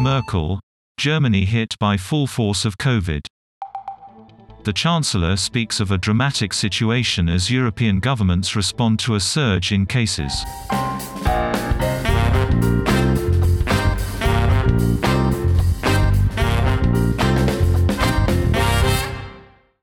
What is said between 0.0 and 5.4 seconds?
Merkel, Germany hit by full force of COVID. The Chancellor